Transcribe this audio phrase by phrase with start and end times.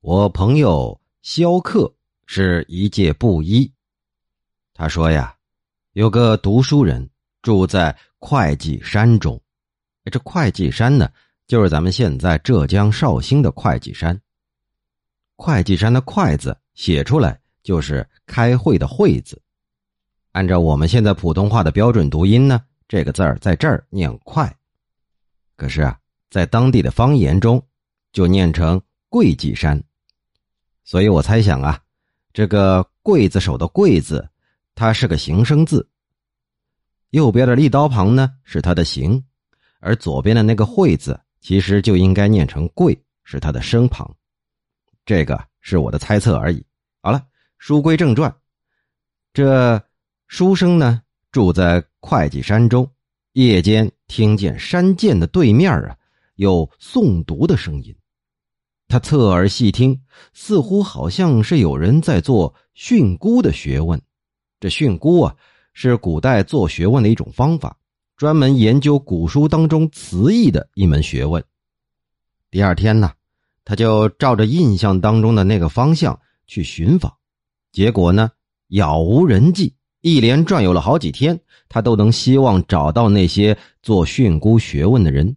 [0.00, 1.92] 我朋友萧克
[2.24, 3.70] 是一介布衣。
[4.72, 5.34] 他说呀，
[5.92, 7.10] 有个读书人
[7.42, 9.40] 住在会稽山中。
[10.04, 11.10] 这会稽山呢，
[11.48, 14.18] 就是咱们现在浙江绍兴的会稽山。
[15.36, 19.42] 会稽山的“会”字写出来就是开会的“会”字。
[20.30, 24.56] 按照我们现在普通话的标准读音呢，这个字儿在这儿念“快”，
[25.56, 25.98] 可是啊，
[26.30, 27.60] 在当地的方言中
[28.12, 28.80] 就念成
[29.10, 29.82] “贵稽山”。
[30.88, 31.78] 所以我猜想啊，
[32.32, 34.26] 这个“刽子手的“刽”字，
[34.74, 35.86] 它是个形声字。
[37.10, 39.22] 右边的立刀旁呢是它的形，
[39.80, 44.16] 而左边的那个“会”字其实就应该念成“贵”，是它的声旁。
[45.04, 46.64] 这个是我的猜测而已。
[47.02, 47.22] 好了，
[47.58, 48.34] 书归正传，
[49.34, 49.78] 这
[50.26, 52.90] 书生呢住在会稽山中，
[53.32, 55.94] 夜间听见山涧的对面啊
[56.36, 57.94] 有诵读的声音。
[58.88, 60.00] 他侧耳细听，
[60.32, 64.00] 似乎好像是有人在做训诂的学问。
[64.58, 65.36] 这训诂啊，
[65.74, 67.76] 是古代做学问的一种方法，
[68.16, 71.44] 专门研究古书当中词义的一门学问。
[72.50, 73.12] 第二天呢，
[73.62, 77.12] 他就照着印象当中的那个方向去寻访，
[77.70, 78.30] 结果呢，
[78.68, 79.74] 杳无人迹。
[80.00, 85.36] 一连转悠了好几天，他都能希望找到那些做训诂学问的人。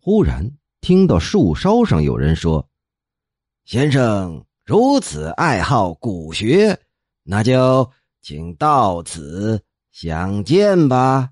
[0.00, 0.50] 忽然。
[0.80, 2.66] 听到树梢上有人说
[3.66, 6.78] ：“先生如此爱好古学，
[7.22, 7.90] 那就
[8.22, 11.30] 请到此相见吧。”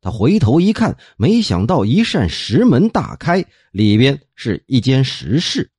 [0.00, 5.70] 他回头一看，没想到一扇石门大开，里边是一间石室。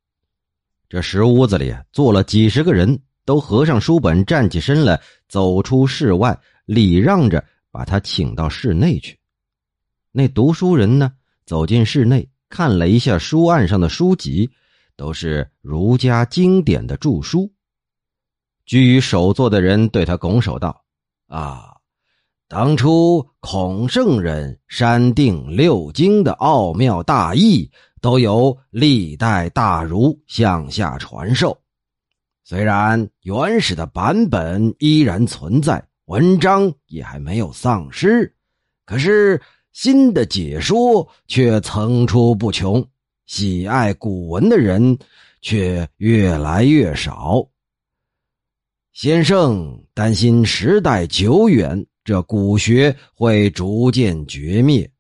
[0.88, 9.18] 这石屋子里坐了几十个人，都合上书本，站起身来，走出室外，礼让着把他请到室内去。
[10.12, 11.12] 那读书人呢，
[11.48, 12.30] 走进室内。
[12.52, 14.52] 看了一下书案上的书籍，
[14.98, 17.50] 都是儒家经典的著书。
[18.66, 20.84] 居于首座的人对他拱手道
[21.28, 21.78] ：“啊，
[22.50, 27.72] 当初孔圣人删定六经的奥妙大义，
[28.02, 31.58] 都由历代大儒向下传授。
[32.44, 38.36] 虽然原始的版本依然存在，文章也还没有丧失，
[38.86, 39.42] 可是……”
[39.74, 42.86] 新的解说却层出不穷，
[43.26, 44.98] 喜爱古文的人
[45.42, 47.48] 却越来越少。
[48.92, 54.92] 先生担心时代久远，这古学会逐渐绝灭，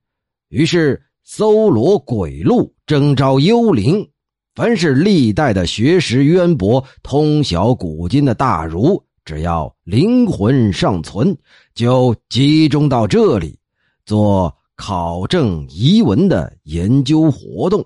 [0.47, 4.09] 于是搜罗鬼路，征召幽灵。
[4.55, 11.37] 凡是历代的学识渊博、通晓古今的大儒，只要灵魂尚存，
[11.73, 13.59] 就集中到这里
[14.05, 14.53] 做。
[14.81, 17.85] 考证遗文的研究活动，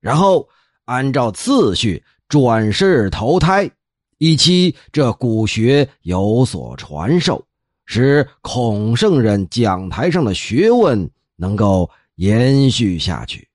[0.00, 0.48] 然后
[0.84, 3.70] 按照次序转世投胎，
[4.18, 7.40] 以期这古学有所传授，
[7.86, 13.46] 使孔圣人讲台上的学问能够延续下去。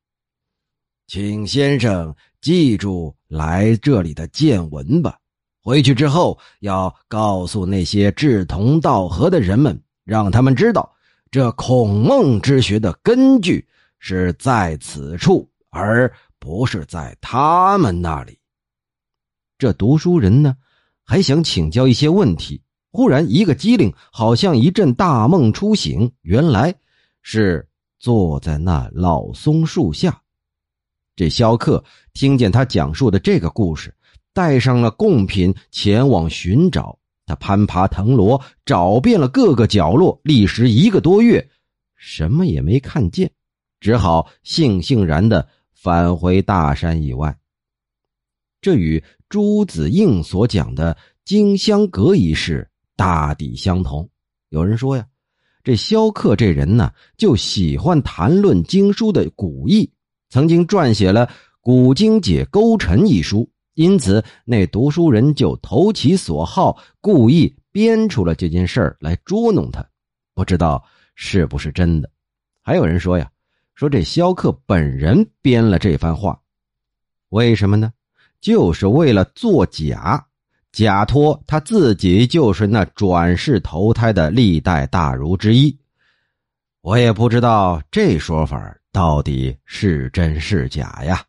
[1.05, 5.17] 请先生记住来这里的见闻吧。
[5.61, 10.89] 回去之后要告诉那些志同道合的人们，让他们知道。
[11.31, 13.67] 这孔孟之学的根据
[13.99, 18.39] 是在此处，而不是在他们那里。
[19.59, 20.55] 这读书人呢，
[21.03, 22.59] 还想请教一些问题。
[22.91, 26.73] 忽然一个机灵，好像一阵大梦初醒，原来
[27.21, 27.69] 是
[27.99, 30.19] 坐在那老松树下。
[31.15, 33.93] 这萧克听见他讲述的这个故事，
[34.33, 36.98] 带上了贡品前往寻找。
[37.29, 41.47] 他攀爬藤萝，找遍了各个角落，历时一个多月，
[41.95, 43.29] 什么也没看见，
[43.79, 47.37] 只好悻悻然的返回大山以外。
[48.61, 54.09] 这与朱子应所讲的金香阁一事大抵相同。
[54.49, 55.05] 有人说呀，
[55.63, 59.87] 这萧克这人呢，就喜欢谈论经书的古义，
[60.31, 61.27] 曾经撰写了
[61.61, 63.47] 《古今解勾陈》一书。
[63.75, 69.85] 因此，那读书人就投其所好，故意编出了这件事儿来捉弄他。
[70.33, 70.83] 不知道
[71.15, 72.09] 是不是真的？
[72.61, 73.29] 还有人说呀，
[73.75, 76.39] 说这萧克本人编了这番话，
[77.29, 77.93] 为什么呢？
[78.41, 80.25] 就是为了作假，
[80.71, 85.77] 假托他自己就是那转世投胎的历代大儒之一。
[86.81, 91.21] 我也不知道这说法到底是真是假呀。